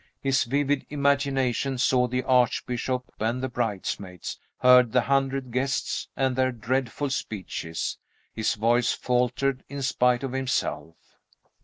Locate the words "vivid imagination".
0.45-1.77